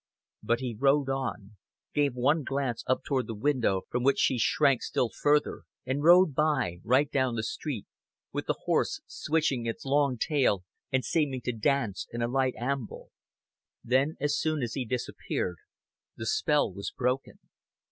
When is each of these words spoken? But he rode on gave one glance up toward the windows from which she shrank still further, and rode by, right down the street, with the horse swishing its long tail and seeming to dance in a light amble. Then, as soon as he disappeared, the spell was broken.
But 0.41 0.61
he 0.61 0.75
rode 0.79 1.09
on 1.09 1.57
gave 1.93 2.15
one 2.15 2.43
glance 2.43 2.83
up 2.87 3.03
toward 3.03 3.27
the 3.27 3.35
windows 3.35 3.83
from 3.91 4.01
which 4.01 4.17
she 4.17 4.39
shrank 4.39 4.81
still 4.81 5.11
further, 5.11 5.61
and 5.85 6.01
rode 6.01 6.33
by, 6.33 6.79
right 6.83 7.11
down 7.11 7.35
the 7.35 7.43
street, 7.43 7.85
with 8.33 8.47
the 8.47 8.57
horse 8.65 9.01
swishing 9.05 9.67
its 9.67 9.85
long 9.85 10.17
tail 10.17 10.63
and 10.91 11.05
seeming 11.05 11.41
to 11.41 11.51
dance 11.53 12.07
in 12.11 12.23
a 12.23 12.27
light 12.27 12.55
amble. 12.57 13.11
Then, 13.83 14.17
as 14.19 14.35
soon 14.35 14.63
as 14.63 14.73
he 14.73 14.85
disappeared, 14.85 15.57
the 16.17 16.25
spell 16.25 16.73
was 16.73 16.89
broken. 16.89 17.37